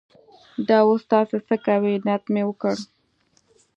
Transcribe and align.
دا 0.67 0.77
اوس 0.87 1.03
تاسې 1.11 1.37
څه 1.47 1.55
کوئ؟ 1.65 1.95
نیت 2.05 2.23
مې 2.33 2.43
وکړ. 2.47 2.75